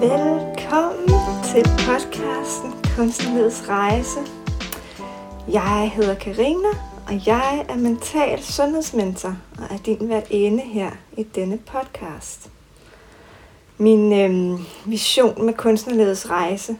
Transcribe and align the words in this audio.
Velkommen 0.00 1.08
til 1.44 1.64
podcasten 1.86 2.72
Kunstnerlivets 2.96 3.68
Rejse. 3.68 4.20
Jeg 5.52 5.92
hedder 5.94 6.14
Karina, 6.14 6.68
og 7.06 7.26
jeg 7.26 7.66
er 7.68 7.76
mental 7.76 8.42
sundhedsmentor 8.42 9.36
og 9.58 9.64
er 9.70 9.78
din 9.78 10.08
værtinde 10.08 10.62
her 10.62 10.90
i 11.16 11.22
denne 11.22 11.58
podcast. 11.58 12.50
Min 13.78 14.12
øh, 14.12 14.60
vision 14.90 15.46
med 15.46 15.54
Kunstnerlivets 15.54 16.30
Rejse, 16.30 16.76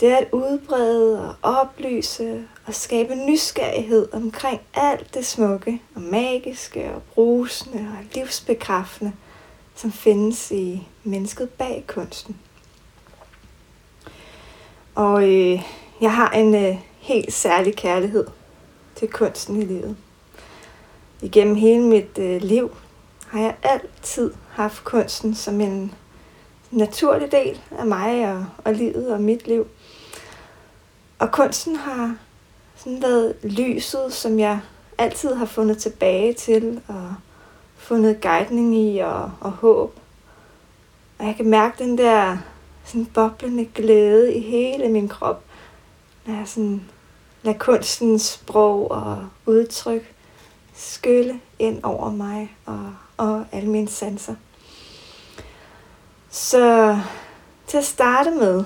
det 0.00 0.08
er 0.08 0.16
at 0.16 0.28
udbrede 0.32 1.28
og 1.28 1.34
oplyse 1.42 2.44
og 2.66 2.74
skabe 2.74 3.14
nysgerrighed 3.14 4.08
omkring 4.12 4.60
alt 4.74 5.14
det 5.14 5.26
smukke 5.26 5.82
og 5.94 6.02
magiske 6.02 6.94
og 6.94 7.02
brusende 7.02 7.88
og 7.98 8.04
livsbekræftende, 8.14 9.12
som 9.80 9.92
findes 9.92 10.50
i 10.50 10.88
mennesket 11.04 11.50
bag 11.50 11.84
kunsten. 11.86 12.36
Og 14.94 15.22
øh, 15.22 15.62
jeg 16.00 16.14
har 16.14 16.30
en 16.30 16.54
øh, 16.54 16.78
helt 16.98 17.32
særlig 17.32 17.76
kærlighed 17.76 18.26
til 18.94 19.08
kunsten 19.08 19.62
i 19.62 19.64
livet. 19.64 19.96
Igennem 21.22 21.54
hele 21.54 21.82
mit 21.82 22.18
øh, 22.18 22.42
liv 22.42 22.76
har 23.26 23.40
jeg 23.40 23.56
altid 23.62 24.32
haft 24.50 24.84
kunsten 24.84 25.34
som 25.34 25.60
en 25.60 25.94
naturlig 26.70 27.32
del 27.32 27.60
af 27.78 27.86
mig 27.86 28.34
og, 28.34 28.46
og 28.64 28.74
livet 28.74 29.12
og 29.12 29.20
mit 29.20 29.46
liv. 29.46 29.66
Og 31.18 31.32
kunsten 31.32 31.76
har 31.76 32.16
sådan 32.76 33.02
været 33.02 33.34
lyset, 33.42 34.12
som 34.12 34.38
jeg 34.38 34.60
altid 34.98 35.34
har 35.34 35.46
fundet 35.46 35.78
tilbage 35.78 36.32
til 36.32 36.80
og 36.88 37.14
fundet 37.80 38.20
guidning 38.20 38.76
i 38.76 38.98
og, 38.98 39.32
og 39.40 39.50
håb. 39.50 39.98
Og 41.18 41.26
jeg 41.26 41.36
kan 41.36 41.46
mærke 41.46 41.84
den 41.84 41.98
der 41.98 42.38
sådan 42.84 43.06
boblende 43.06 43.64
glæde 43.74 44.34
i 44.34 44.40
hele 44.40 44.88
min 44.88 45.08
krop, 45.08 45.44
når 46.26 46.34
jeg 46.34 46.48
sådan 46.48 46.82
lader 47.42 47.58
kunstens 47.58 48.22
sprog 48.22 48.90
og 48.90 49.28
udtryk 49.46 50.14
skylle 50.74 51.40
ind 51.58 51.84
over 51.84 52.10
mig 52.10 52.56
og, 52.66 52.92
og 53.16 53.44
alle 53.52 53.70
mine 53.70 53.88
sanser. 53.88 54.34
Så 56.30 56.98
til 57.66 57.78
at 57.78 57.84
starte 57.84 58.30
med, 58.30 58.64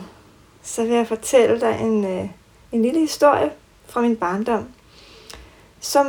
så 0.62 0.82
vil 0.82 0.92
jeg 0.92 1.06
fortælle 1.06 1.60
dig 1.60 1.78
en, 1.80 2.04
øh, 2.04 2.28
en 2.72 2.82
lille 2.82 3.00
historie 3.00 3.52
fra 3.86 4.00
min 4.00 4.16
barndom, 4.16 4.68
som 5.80 6.06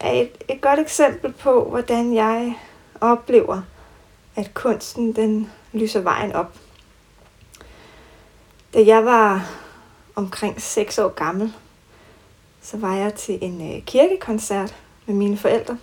er 0.00 0.12
et, 0.12 0.44
et 0.48 0.60
godt 0.60 0.80
eksempel 0.80 1.32
på, 1.32 1.64
hvordan 1.64 2.14
jeg 2.14 2.58
oplever, 3.00 3.62
at 4.36 4.54
kunsten 4.54 5.12
den 5.12 5.50
lyser 5.72 6.00
vejen 6.00 6.32
op. 6.32 6.56
Da 8.74 8.84
jeg 8.86 9.04
var 9.04 9.50
omkring 10.14 10.62
6 10.62 10.98
år 10.98 11.08
gammel, 11.08 11.52
så 12.62 12.76
var 12.76 12.94
jeg 12.94 13.14
til 13.14 13.38
en 13.42 13.76
øh, 13.76 13.82
kirkekoncert 13.82 14.76
med 15.06 15.14
mine 15.14 15.36
forældre. 15.36 15.78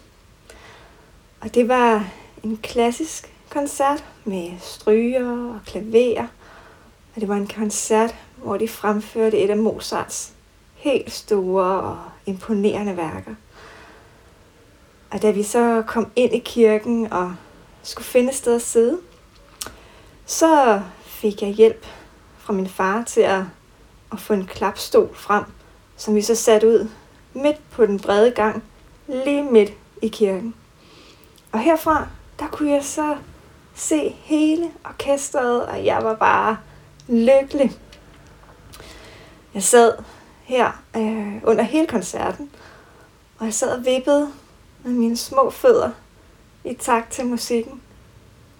Og 1.41 1.55
det 1.55 1.67
var 1.67 2.09
en 2.43 2.57
klassisk 2.57 3.33
koncert 3.49 4.05
med 4.25 4.51
stryger 4.59 5.53
og 5.53 5.59
klaver. 5.65 6.27
Og 7.15 7.21
det 7.21 7.27
var 7.27 7.35
en 7.35 7.47
koncert, 7.47 8.15
hvor 8.35 8.57
de 8.57 8.67
fremførte 8.67 9.37
et 9.37 9.49
af 9.49 9.57
Mozarts 9.57 10.33
helt 10.75 11.11
store 11.11 11.81
og 11.81 11.97
imponerende 12.25 12.97
værker. 12.97 13.35
Og 15.11 15.21
da 15.21 15.31
vi 15.31 15.43
så 15.43 15.83
kom 15.87 16.11
ind 16.15 16.33
i 16.33 16.39
kirken 16.39 17.13
og 17.13 17.35
skulle 17.83 18.05
finde 18.05 18.29
et 18.29 18.35
sted 18.35 18.55
at 18.55 18.61
sidde, 18.61 18.99
så 20.25 20.81
fik 21.05 21.41
jeg 21.41 21.49
hjælp 21.49 21.85
fra 22.37 22.53
min 22.53 22.67
far 22.67 23.03
til 23.03 23.21
at, 23.21 23.43
at 24.11 24.19
få 24.19 24.33
en 24.33 24.45
klapstol 24.45 25.15
frem, 25.15 25.43
som 25.97 26.15
vi 26.15 26.21
så 26.21 26.35
satte 26.35 26.67
ud 26.67 26.89
midt 27.33 27.69
på 27.71 27.85
den 27.85 27.99
brede 27.99 28.31
gang, 28.31 28.63
lige 29.07 29.43
midt 29.43 29.73
i 30.01 30.07
kirken. 30.07 30.55
Og 31.51 31.59
herfra, 31.59 32.07
der 32.39 32.47
kunne 32.47 32.71
jeg 32.71 32.83
så 32.83 33.17
se 33.75 34.09
hele 34.09 34.71
orkestret, 34.85 35.65
og 35.65 35.85
jeg 35.85 36.03
var 36.03 36.15
bare 36.15 36.57
lykkelig. 37.07 37.71
Jeg 39.53 39.63
sad 39.63 39.93
her 40.43 40.83
øh, 40.95 41.33
under 41.43 41.63
hele 41.63 41.87
koncerten, 41.87 42.51
og 43.39 43.45
jeg 43.45 43.53
sad 43.53 43.77
og 43.77 43.85
vippede 43.85 44.31
med 44.83 44.91
mine 44.91 45.17
små 45.17 45.49
fødder 45.49 45.91
i 46.63 46.73
takt 46.73 47.11
til 47.11 47.25
musikken. 47.25 47.81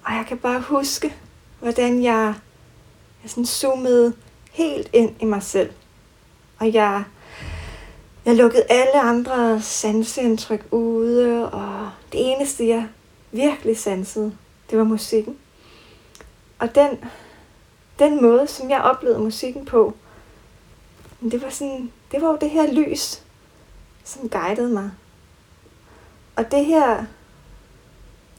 Og 0.06 0.14
jeg 0.14 0.26
kan 0.28 0.38
bare 0.38 0.62
huske, 0.62 1.16
hvordan 1.60 2.04
jeg, 2.04 2.34
jeg 3.24 3.30
sådan 3.30 3.46
zoomede 3.46 4.14
helt 4.52 4.90
ind 4.94 5.16
i 5.22 5.26
mig 5.26 5.44
selv. 5.44 5.72
Og 6.60 6.74
jeg, 6.74 7.04
jeg 8.26 8.36
lukkede 8.36 8.64
alle 8.70 9.02
andre 9.02 9.62
sanseindtryk 9.62 10.68
ude, 10.72 11.52
og 11.52 11.92
det 12.12 12.32
eneste, 12.32 12.68
jeg 12.68 12.88
virkelig 13.32 13.78
sansede, 13.78 14.38
det 14.70 14.78
var 14.78 14.84
musikken. 14.84 15.38
Og 16.60 16.76
den, 16.76 16.90
den 18.00 18.22
måde, 18.22 18.48
som 18.48 18.70
jeg 18.70 18.82
oplevede 18.82 19.20
musikken 19.20 19.66
på, 19.66 19.94
det 21.22 21.42
var 21.42 21.50
sådan, 21.50 21.92
det 22.12 22.22
var 22.22 22.28
jo 22.28 22.38
det 22.42 22.50
her 22.50 22.72
lys, 22.74 23.24
som 24.04 24.30
guidede 24.30 24.70
mig. 24.70 24.92
Og 26.38 26.52
det 26.52 26.66
her 26.66 27.06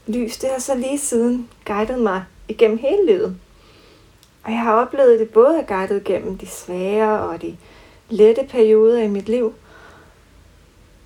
lys, 0.07 0.37
det 0.37 0.49
har 0.49 0.59
så 0.59 0.75
lige 0.75 0.99
siden 0.99 1.49
guidet 1.65 1.99
mig 1.99 2.23
igennem 2.47 2.77
hele 2.77 3.05
livet. 3.05 3.37
Og 4.43 4.51
jeg 4.51 4.59
har 4.59 4.73
oplevet 4.73 5.19
det 5.19 5.29
både 5.29 5.59
at 5.59 5.67
guidet 5.67 6.03
gennem 6.03 6.37
de 6.37 6.47
svære 6.47 7.19
og 7.19 7.41
de 7.41 7.57
lette 8.09 8.47
perioder 8.49 9.01
i 9.01 9.07
mit 9.07 9.29
liv. 9.29 9.53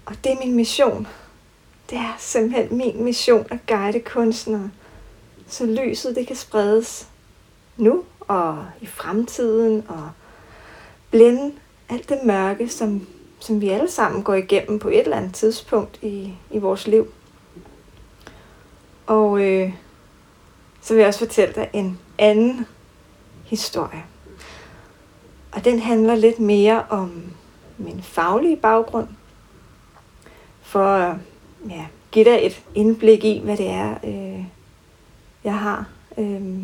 Og 0.05 0.15
det 0.23 0.31
er 0.31 0.39
min 0.39 0.55
mission. 0.55 1.07
Det 1.89 1.97
er 1.97 2.15
simpelthen 2.19 2.77
min 2.77 3.03
mission 3.03 3.45
at 3.49 3.57
guide 3.67 3.99
kunstnere, 3.99 4.71
så 5.47 5.65
lyset 5.65 6.15
det 6.15 6.27
kan 6.27 6.35
spredes 6.35 7.07
nu 7.77 8.03
og 8.19 8.65
i 8.81 8.85
fremtiden 8.85 9.85
og 9.87 10.11
blænde 11.11 11.53
alt 11.89 12.09
det 12.09 12.19
mørke, 12.23 12.69
som 12.69 13.07
som 13.43 13.61
vi 13.61 13.69
alle 13.69 13.91
sammen 13.91 14.23
går 14.23 14.33
igennem 14.33 14.79
på 14.79 14.89
et 14.89 14.99
eller 14.99 15.17
andet 15.17 15.33
tidspunkt 15.33 15.99
i, 16.01 16.33
i 16.51 16.57
vores 16.57 16.87
liv. 16.87 17.07
Og 19.05 19.41
øh, 19.41 19.73
så 20.81 20.93
vil 20.93 20.99
jeg 20.99 21.07
også 21.07 21.19
fortælle 21.19 21.53
dig 21.55 21.69
en 21.73 21.99
anden 22.17 22.65
historie. 23.45 24.03
Og 25.51 25.65
den 25.65 25.79
handler 25.79 26.15
lidt 26.15 26.39
mere 26.39 26.83
om 26.89 27.23
min 27.77 28.03
faglige 28.03 28.57
baggrund. 28.57 29.07
For 30.61 30.85
at 30.85 31.15
ja, 31.69 31.85
give 32.11 32.25
dig 32.25 32.45
et 32.45 32.63
indblik 32.75 33.23
i, 33.23 33.41
hvad 33.43 33.57
det 33.57 33.69
er, 33.69 33.95
øh, 34.03 34.45
jeg 35.43 35.59
har 35.59 35.89
øh, 36.17 36.59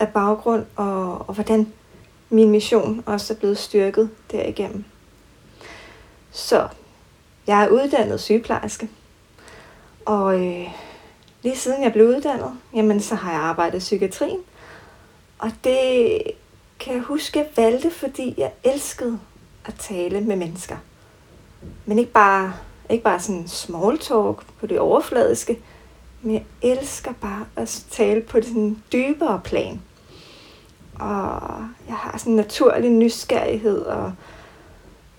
af 0.00 0.08
baggrund, 0.08 0.64
og, 0.76 1.28
og 1.28 1.34
hvordan 1.34 1.72
min 2.30 2.50
mission 2.50 3.02
også 3.06 3.34
er 3.34 3.38
blevet 3.38 3.58
styrket 3.58 4.10
derigennem. 4.32 4.84
Så 6.36 6.68
jeg 7.46 7.64
er 7.64 7.68
uddannet 7.68 8.20
sygeplejerske, 8.20 8.88
og 10.04 10.46
øh, 10.46 10.68
lige 11.42 11.56
siden 11.56 11.82
jeg 11.82 11.92
blev 11.92 12.08
uddannet, 12.08 12.52
jamen 12.74 13.00
så 13.00 13.14
har 13.14 13.32
jeg 13.32 13.40
arbejdet 13.40 13.76
i 13.76 13.78
psykiatrien. 13.78 14.40
Og 15.38 15.50
det 15.64 16.22
kan 16.80 16.94
jeg 16.94 17.02
huske, 17.02 17.38
jeg 17.38 17.48
valgte, 17.56 17.90
fordi 17.90 18.34
jeg 18.38 18.52
elskede 18.64 19.18
at 19.64 19.74
tale 19.74 20.20
med 20.20 20.36
mennesker. 20.36 20.76
Men 21.86 21.98
ikke 21.98 22.12
bare, 22.12 22.52
ikke 22.90 23.04
bare 23.04 23.20
sådan 23.20 23.48
small 23.48 23.98
talk 23.98 24.46
på 24.60 24.66
det 24.66 24.80
overfladiske, 24.80 25.58
men 26.22 26.34
jeg 26.34 26.44
elsker 26.62 27.12
bare 27.20 27.46
at 27.56 27.84
tale 27.90 28.20
på 28.20 28.36
det 28.36 28.46
sådan 28.46 28.82
dybere 28.92 29.40
plan. 29.44 29.82
Og 30.94 31.40
jeg 31.88 31.96
har 31.96 32.18
sådan 32.18 32.32
en 32.32 32.36
naturlig 32.36 32.90
nysgerrighed 32.90 33.78
og 33.78 34.12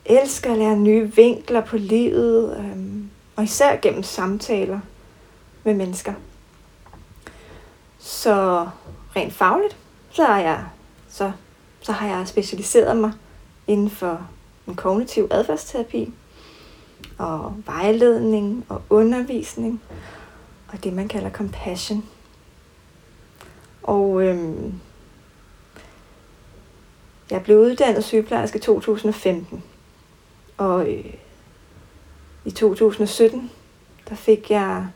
elsker 0.09 0.51
at 0.51 0.57
lære 0.57 0.75
nye 0.75 1.15
vinkler 1.15 1.62
på 1.62 1.77
livet, 1.77 2.57
øhm, 2.59 3.09
og 3.36 3.44
især 3.44 3.75
gennem 3.75 4.04
samtaler 4.04 4.80
med 5.63 5.74
mennesker. 5.74 6.13
Så 8.00 8.68
rent 9.15 9.33
fagligt, 9.33 9.77
så, 10.12 10.25
er 10.25 10.38
jeg, 10.38 10.65
så, 11.09 11.31
så 11.81 11.92
har 11.92 12.18
jeg 12.18 12.27
specialiseret 12.27 12.98
mig 12.98 13.12
inden 13.68 13.89
for 13.89 14.27
en 14.68 14.75
kognitiv 14.75 15.27
adfærdsterapi, 15.31 16.13
og 17.18 17.56
vejledning 17.65 18.65
og 18.69 18.81
undervisning, 18.89 19.81
og 20.68 20.83
det 20.83 20.94
man 20.94 21.07
kalder 21.07 21.30
compassion. 21.30 22.06
Og 23.83 24.24
øhm, 24.24 24.74
jeg 27.31 27.44
blev 27.44 27.57
uddannet 27.59 28.04
sygeplejerske 28.04 28.57
i 28.57 28.62
2015. 28.62 29.63
Og 30.57 30.89
øh, 30.89 31.13
i 32.45 32.51
2017, 32.51 33.51
der 34.09 34.15
fik 34.15 34.51
jeg 34.51 34.88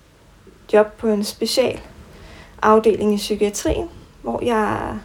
job 0.74 0.98
på 0.98 1.08
en 1.08 1.24
special 1.24 1.82
afdeling 2.62 3.14
i 3.14 3.18
psykiatrien, 3.18 3.90
hvor 4.22 4.44
jeg 4.44 5.00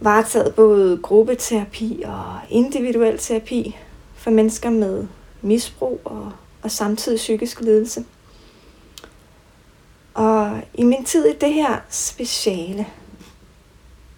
varetaget 0.00 0.54
både 0.54 0.98
gruppeterapi 1.02 2.02
og 2.06 2.38
individuel 2.50 3.18
terapi 3.18 3.76
for 4.14 4.30
mennesker 4.30 4.70
med 4.70 5.06
misbrug 5.42 6.00
og, 6.04 6.32
og 6.62 6.70
samtidig 6.70 7.16
psykisk 7.16 7.60
lidelse. 7.60 8.04
Og 10.14 10.60
i 10.74 10.84
min 10.84 11.04
tid 11.04 11.26
i 11.26 11.38
det 11.38 11.52
her 11.52 11.80
speciale, 11.90 12.86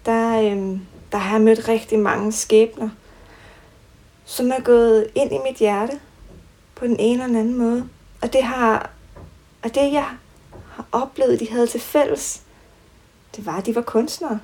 der, 0.05 0.51
øhm, 0.51 0.79
der 1.11 1.17
har 1.17 1.35
jeg 1.35 1.41
mødt 1.41 1.67
rigtig 1.67 1.99
mange 1.99 2.31
skæbner, 2.31 2.89
som 4.29 4.51
er 4.51 4.59
gået 4.59 5.07
ind 5.15 5.31
i 5.31 5.37
mit 5.37 5.57
hjerte 5.57 5.99
på 6.75 6.85
den 6.85 6.99
ene 6.99 7.13
eller 7.13 7.27
den 7.27 7.35
anden 7.35 7.57
måde. 7.57 7.89
Og 8.21 8.33
det 8.33 8.43
har, 8.43 8.89
og 9.63 9.75
det 9.75 9.93
jeg 9.93 10.09
har 10.71 10.85
oplevet, 10.91 11.39
de 11.39 11.49
havde 11.49 11.67
til 11.67 11.79
fælles, 11.79 12.41
det 13.35 13.45
var, 13.45 13.57
at 13.57 13.65
de 13.65 13.75
var 13.75 13.81
kunstnere. 13.81 14.39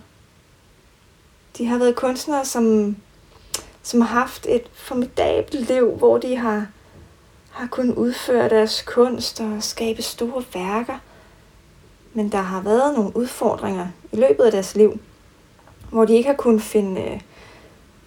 De 1.57 1.65
har 1.65 1.77
været 1.77 1.95
kunstnere, 1.95 2.45
som, 2.45 2.95
som 3.83 4.01
har 4.01 4.19
haft 4.19 4.45
et 4.49 4.69
formidabelt 4.73 5.67
liv, 5.67 5.91
hvor 5.91 6.17
de 6.17 6.35
har, 6.35 6.67
har 7.51 7.67
kunnet 7.67 7.95
udføre 7.95 8.49
deres 8.49 8.81
kunst 8.81 9.41
og 9.41 9.63
skabe 9.63 10.01
store 10.01 10.43
værker. 10.53 10.97
Men 12.13 12.31
der 12.31 12.41
har 12.41 12.61
været 12.61 12.93
nogle 12.93 13.17
udfordringer 13.17 13.87
i 14.11 14.15
løbet 14.15 14.43
af 14.43 14.51
deres 14.51 14.75
liv, 14.75 14.99
hvor 15.89 16.05
de 16.05 16.15
ikke 16.15 16.29
har 16.29 16.37
kunnet 16.37 16.61
finde 16.61 17.01
øh, 17.01 17.21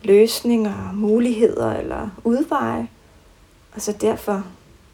løsninger, 0.03 0.93
muligheder 0.93 1.73
eller 1.73 2.09
udveje, 2.25 2.89
og 3.75 3.83
så 3.83 3.93
derfor 3.93 4.45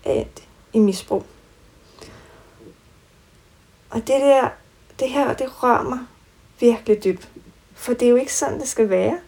er 0.05 0.25
i 0.73 0.79
misbrug. 0.79 1.25
Og 3.91 4.01
det 4.01 4.09
der, 4.09 4.49
det 4.99 5.11
her, 5.11 5.35
det 5.35 5.63
rører 5.63 5.83
mig 5.83 5.99
virkelig 6.61 7.05
dybt. 7.05 7.29
For 7.75 7.93
det 7.93 8.03
er 8.03 8.11
jo 8.11 8.17
ikke 8.17 8.35
sådan, 8.35 8.61
det 8.61 8.69
skal 8.69 8.91
være. 8.91 9.19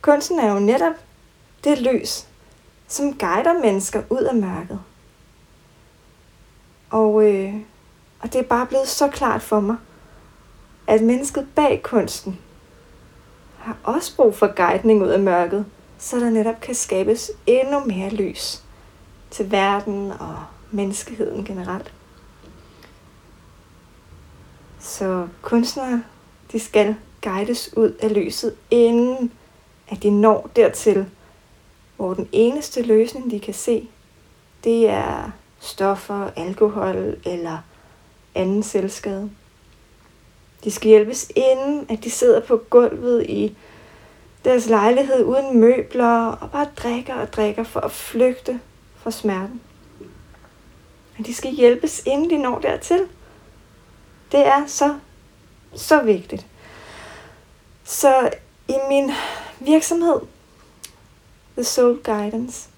Kunsten 0.00 0.38
er 0.38 0.52
jo 0.52 0.58
netop 0.58 0.94
det 1.64 1.78
lys, 1.78 2.26
som 2.88 3.18
guider 3.18 3.60
mennesker 3.62 4.02
ud 4.10 4.22
af 4.22 4.34
mørket. 4.34 4.80
Og, 6.90 7.24
øh, 7.24 7.54
og 8.20 8.32
det 8.32 8.38
er 8.38 8.42
bare 8.42 8.66
blevet 8.66 8.88
så 8.88 9.08
klart 9.08 9.42
for 9.42 9.60
mig, 9.60 9.76
at 10.86 11.02
mennesket 11.02 11.48
bag 11.54 11.82
kunsten 11.82 12.38
har 13.66 13.76
også 13.84 14.16
brug 14.16 14.34
for 14.34 14.46
guidning 14.46 15.02
ud 15.02 15.08
af 15.08 15.20
mørket, 15.20 15.66
så 15.98 16.20
der 16.20 16.30
netop 16.30 16.60
kan 16.60 16.74
skabes 16.74 17.30
endnu 17.46 17.80
mere 17.80 18.10
lys 18.10 18.62
til 19.30 19.50
verden 19.50 20.12
og 20.12 20.36
menneskeheden 20.70 21.44
generelt. 21.44 21.92
Så 24.80 25.28
kunstnere, 25.42 26.02
de 26.52 26.60
skal 26.60 26.96
guides 27.22 27.76
ud 27.76 27.90
af 28.02 28.14
lyset, 28.14 28.54
inden 28.70 29.32
at 29.88 30.02
de 30.02 30.10
når 30.10 30.50
dertil, 30.56 31.06
hvor 31.96 32.14
den 32.14 32.28
eneste 32.32 32.82
løsning, 32.82 33.30
de 33.30 33.40
kan 33.40 33.54
se, 33.54 33.88
det 34.64 34.88
er 34.88 35.30
stoffer, 35.60 36.30
alkohol 36.36 37.16
eller 37.24 37.58
anden 38.34 38.62
selvskade. 38.62 39.30
De 40.64 40.70
skal 40.70 40.88
hjælpes 40.88 41.32
inden, 41.36 41.86
at 41.88 42.04
de 42.04 42.10
sidder 42.10 42.40
på 42.40 42.56
gulvet 42.70 43.26
i 43.26 43.56
deres 44.44 44.66
lejlighed 44.66 45.24
uden 45.24 45.60
møbler 45.60 46.26
og 46.26 46.50
bare 46.50 46.68
drikker 46.76 47.14
og 47.14 47.32
drikker 47.32 47.64
for 47.64 47.80
at 47.80 47.92
flygte 47.92 48.60
fra 48.96 49.10
smerten. 49.10 49.60
Men 51.16 51.26
de 51.26 51.34
skal 51.34 51.50
hjælpes, 51.50 52.02
inden 52.06 52.30
de 52.30 52.38
når 52.38 52.58
dertil. 52.58 53.08
Det 54.32 54.46
er 54.46 54.66
så, 54.66 54.98
så 55.74 56.02
vigtigt. 56.02 56.46
Så 57.84 58.30
i 58.68 58.74
min 58.88 59.10
virksomhed, 59.60 60.20
The 61.56 61.64
Soul 61.64 62.02
Guidance, 62.02 62.68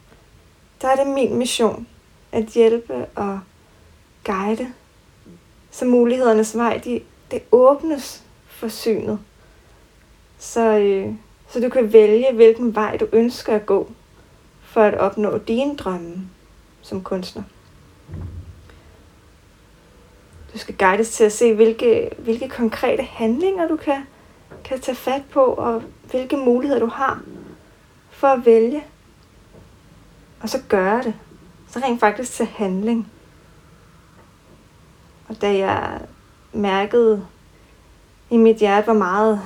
der 0.83 0.89
er 0.89 0.97
det 0.97 1.07
min 1.07 1.35
mission 1.35 1.87
at 2.33 2.45
hjælpe 2.45 3.07
og 3.15 3.41
guide, 4.25 4.73
så 5.71 5.85
mulighedernes 5.85 6.57
vej, 6.57 6.81
de, 6.85 7.01
det 7.31 7.43
åbnes 7.53 8.25
for 8.47 8.69
synet. 8.69 9.19
Så, 10.39 10.79
øh, 10.79 11.15
så 11.49 11.61
du 11.61 11.69
kan 11.69 11.93
vælge, 11.93 12.35
hvilken 12.35 12.75
vej 12.75 12.97
du 12.97 13.07
ønsker 13.13 13.55
at 13.55 13.67
gå, 13.67 13.91
for 14.63 14.81
at 14.81 14.95
opnå 14.95 15.39
dine 15.39 15.77
drømme 15.77 16.29
som 16.83 17.03
kunstner. 17.03 17.43
Du 20.53 20.59
skal 20.59 20.77
guides 20.77 21.11
til 21.11 21.25
at 21.25 21.33
se, 21.33 21.55
hvilke, 21.55 22.11
hvilke 22.19 22.49
konkrete 22.49 23.03
handlinger 23.03 23.69
du 23.69 23.77
kan, 23.77 24.03
kan 24.65 24.81
tage 24.81 24.97
fat 24.97 25.23
på, 25.31 25.41
og 25.41 25.83
hvilke 26.11 26.37
muligheder 26.37 26.81
du 26.81 26.87
har 26.87 27.23
for 28.11 28.29
at 28.29 28.47
vælge. 28.47 28.85
Og 30.41 30.49
så 30.49 30.63
gøre 30.69 31.03
det. 31.03 31.15
Så 31.69 31.79
rent 31.79 32.01
faktisk 32.01 32.33
til 32.33 32.47
handling. 32.47 33.13
Og 35.29 35.41
da 35.43 35.57
jeg 35.57 36.01
mærkede 36.59 37.27
i 38.31 38.37
mit 38.37 38.57
hjerte, 38.57 38.85
hvor 38.85 38.95
meget, 38.95 39.41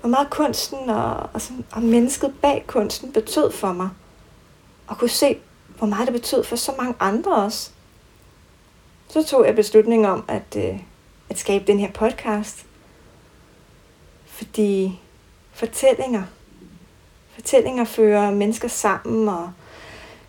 hvor 0.00 0.10
meget 0.10 0.30
kunsten 0.30 0.90
og, 0.90 1.30
og, 1.32 1.40
sådan, 1.40 1.64
og 1.72 1.82
mennesket 1.82 2.34
bag 2.42 2.64
kunsten 2.66 3.12
betød 3.12 3.52
for 3.52 3.72
mig. 3.72 3.88
Og 4.86 4.98
kunne 4.98 5.10
se, 5.10 5.38
hvor 5.78 5.86
meget 5.86 6.06
det 6.06 6.12
betød 6.12 6.44
for 6.44 6.56
så 6.56 6.72
mange 6.78 6.94
andre 7.00 7.34
også. 7.36 7.70
Så 9.08 9.26
tog 9.26 9.46
jeg 9.46 9.54
beslutningen 9.54 10.06
om 10.06 10.24
at, 10.28 10.56
øh, 10.56 10.78
at 11.30 11.38
skabe 11.38 11.64
den 11.66 11.78
her 11.78 11.92
podcast. 11.92 12.66
Fordi 14.26 15.00
fortællinger, 15.52 16.22
fortællinger 17.34 17.84
fører 17.84 18.30
mennesker 18.30 18.68
sammen 18.68 19.28
og 19.28 19.52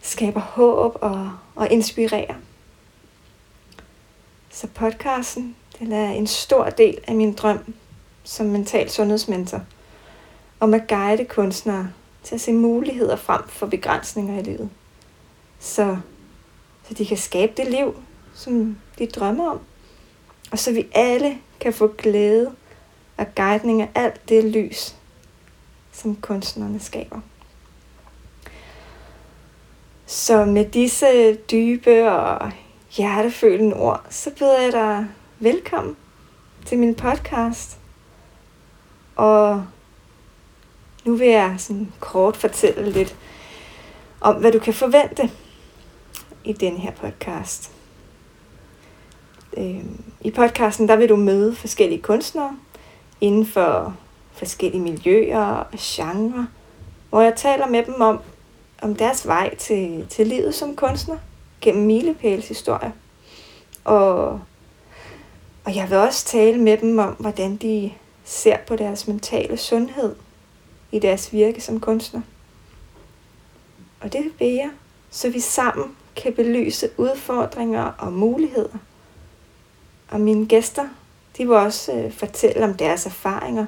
skaber 0.02 0.40
håb 0.40 0.98
og, 1.02 1.32
og 1.56 1.72
inspirerer. 1.72 2.36
Så 4.50 4.68
podcasten, 4.68 5.56
den 5.80 5.92
er 5.92 6.12
en 6.12 6.28
stor 6.28 6.70
del 6.70 6.98
af 7.08 7.16
min 7.16 7.34
drøm 7.34 7.74
som 8.24 8.46
mental 8.46 8.90
sundhedsmentor. 8.90 9.62
Om 10.60 10.74
at 10.74 10.88
guide 10.88 11.26
kunstnere 11.26 11.92
til 12.24 12.36
at 12.36 12.42
se 12.42 12.54
muligheder 12.54 13.16
frem 13.16 13.42
for 13.48 13.68
begrænsninger 13.68 14.40
i 14.40 14.44
livet. 14.44 14.70
Så, 15.60 15.98
så 16.88 16.94
de 16.94 17.06
kan 17.06 17.18
skabe 17.18 17.54
det 17.58 17.68
liv, 17.72 17.96
som 18.34 18.78
de 19.00 19.08
drømmer 19.08 19.52
om. 19.52 19.60
Og 20.52 20.60
så 20.60 20.72
vi 20.72 20.88
alle 20.92 21.38
kan 21.60 21.74
få 21.74 21.88
glæde 21.88 22.52
og 23.18 23.26
guidning 23.36 23.82
af 23.82 23.90
alt 23.96 24.30
det 24.30 24.44
lys, 24.44 24.96
som 25.92 26.16
kunstnerne 26.16 26.80
skaber. 26.80 27.20
Så 30.06 30.46
med 30.46 30.66
disse 30.66 31.36
dybe 31.36 32.12
og 32.12 32.52
hjertefølende 32.92 33.76
ord, 33.76 34.06
så 34.10 34.32
byder 34.40 34.62
jeg 34.62 34.72
dig 34.72 35.08
velkommen 35.40 35.98
til 36.66 36.78
min 36.78 36.96
podcast. 36.96 37.80
Og 39.16 39.66
nu 41.06 41.16
vil 41.16 41.28
jeg 41.28 41.56
sådan 41.58 41.94
kort 42.00 42.38
fortælle 42.38 42.90
lidt 42.92 43.16
om, 44.22 44.36
hvad 44.36 44.52
du 44.52 44.60
kan 44.60 44.74
forvente 44.74 45.32
i 46.44 46.54
den 46.54 46.78
her 46.78 46.92
podcast. 46.92 47.72
Øhm, 49.58 50.04
I 50.22 50.32
podcasten 50.32 50.88
der 50.88 50.96
vil 50.96 51.10
du 51.10 51.16
møde 51.16 51.56
forskellige 51.56 52.02
kunstnere 52.02 52.58
inden 53.22 53.46
for 53.46 53.96
forskellige 54.32 54.82
miljøer 54.82 55.46
og 55.46 55.78
genrer, 55.80 56.46
hvor 57.10 57.22
jeg 57.22 57.34
taler 57.36 57.68
med 57.68 57.86
dem 57.86 58.02
om, 58.02 58.20
om 58.82 58.96
deres 58.96 59.28
vej 59.28 59.56
til, 59.56 60.08
til 60.10 60.28
livet 60.28 60.56
som 60.56 60.76
kunstner 60.76 61.18
gennem 61.62 61.86
milepælshistorie. 61.86 62.94
Og, 63.84 64.42
og 65.68 65.76
jeg 65.76 65.90
vil 65.90 65.98
også 65.98 66.26
tale 66.26 66.58
med 66.58 66.78
dem 66.78 67.00
om, 67.00 67.14
hvordan 67.14 67.58
de 67.58 67.92
ser 68.24 68.58
på 68.68 68.76
deres 68.76 69.08
mentale 69.08 69.58
sundhed 69.58 70.16
i 70.92 71.00
deres 71.00 71.34
virke 71.34 71.62
som 71.62 71.80
kunstner. 71.80 72.22
Og 74.02 74.14
det 74.14 74.32
vil 74.40 74.48
jeg, 74.48 74.70
så 75.12 75.30
vi 75.30 75.40
sammen 75.40 75.96
kan 76.16 76.34
belyse 76.34 76.90
udfordringer 76.98 77.84
og 77.84 78.14
muligheder. 78.14 78.78
Og 80.10 80.22
mine 80.22 80.48
gæster, 80.48 80.88
de 81.38 81.46
vil 81.46 81.56
også 81.56 81.94
øh, 81.94 82.12
fortælle 82.12 82.64
om 82.64 82.74
deres 82.74 83.06
erfaringer 83.06 83.66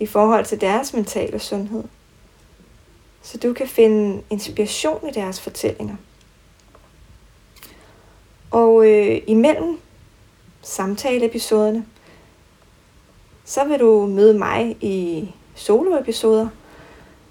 i 0.00 0.06
forhold 0.06 0.44
til 0.44 0.60
deres 0.60 0.94
mentale 0.94 1.38
sundhed. 1.38 1.84
Så 3.22 3.38
du 3.38 3.52
kan 3.52 3.68
finde 3.68 4.22
inspiration 4.30 5.08
i 5.08 5.12
deres 5.12 5.40
fortællinger. 5.40 5.96
Og 8.50 8.86
øh, 8.86 9.22
imellem 9.26 9.78
samtaleepisoderne, 10.68 11.86
så 13.44 13.64
vil 13.64 13.80
du 13.80 14.06
møde 14.06 14.38
mig 14.38 14.76
i 14.80 15.28
soloepisoder, 15.54 16.48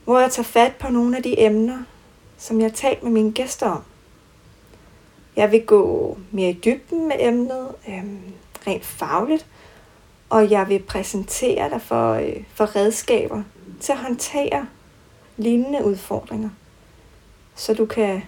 hvor 0.03 0.19
jeg 0.19 0.31
tager 0.31 0.43
fat 0.43 0.75
på 0.75 0.91
nogle 0.91 1.17
af 1.17 1.23
de 1.23 1.39
emner, 1.39 1.77
som 2.37 2.59
jeg 2.59 2.69
har 2.69 2.75
talt 2.75 3.03
med 3.03 3.11
mine 3.11 3.31
gæster 3.31 3.67
om. 3.67 3.83
Jeg 5.35 5.51
vil 5.51 5.65
gå 5.65 6.17
mere 6.31 6.49
i 6.49 6.59
dybden 6.65 7.07
med 7.07 7.15
emnet, 7.19 7.67
øh, 7.87 8.03
rent 8.67 8.85
fagligt, 8.85 9.45
Og 10.29 10.51
jeg 10.51 10.69
vil 10.69 10.79
præsentere 10.79 11.69
dig 11.69 11.81
for, 11.81 12.13
øh, 12.13 12.43
for 12.53 12.75
redskaber 12.75 13.43
til 13.79 13.91
at 13.91 13.97
håndtere 13.97 14.67
lignende 15.37 15.85
udfordringer, 15.85 16.49
så 17.55 17.73
du 17.73 17.85
kan, 17.85 18.21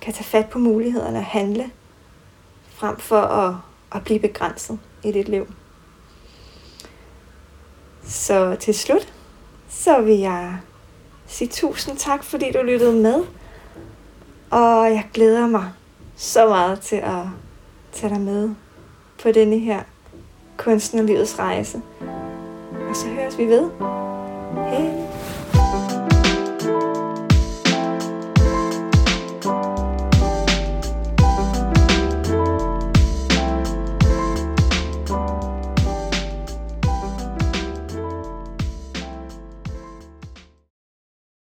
kan 0.00 0.12
tage 0.12 0.24
fat 0.24 0.48
på 0.50 0.58
mulighederne 0.58 1.18
og 1.18 1.24
handle, 1.24 1.70
frem 2.68 2.98
for 2.98 3.20
at, 3.20 3.54
at 3.92 4.04
blive 4.04 4.20
begrænset 4.20 4.78
i 5.04 5.12
dit 5.12 5.28
liv. 5.28 5.46
Så 8.04 8.56
til 8.60 8.74
slut, 8.74 9.12
så 9.68 10.00
vil 10.00 10.18
jeg 10.18 10.58
sige 11.26 11.48
tusind 11.48 11.96
tak, 11.96 12.24
fordi 12.24 12.52
du 12.52 12.62
lyttede 12.62 13.02
med. 13.02 13.22
Og 14.50 14.90
jeg 14.90 15.08
glæder 15.14 15.46
mig 15.46 15.72
så 16.16 16.48
meget 16.48 16.80
til 16.80 16.96
at 16.96 17.22
tage 17.92 18.14
dig 18.14 18.20
med 18.20 18.50
på 19.22 19.32
denne 19.32 19.58
her 19.58 19.82
kunstnerlivets 20.56 21.38
rejse. 21.38 21.82
Og 22.88 22.96
så 22.96 23.06
høres 23.06 23.38
vi 23.38 23.46
ved. 23.46 23.70
Hej. 24.54 25.23